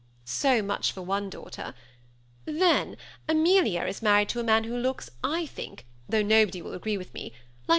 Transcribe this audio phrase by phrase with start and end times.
[0.25, 1.75] So much for one daughter.
[2.45, 2.97] Then
[3.29, 7.05] Amelia is married to a man who looks, / think, though nobody 42 THE SEMI
[7.05, 7.39] ATTACHED COUPLE.